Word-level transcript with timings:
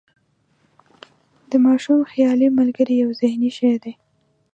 د 1.49 1.51
ماشوم 1.65 1.99
خیالي 2.11 2.47
ملګری 2.59 2.95
یو 3.03 3.09
ذهني 3.21 3.51
شی 3.57 3.73
دی. 3.83 3.93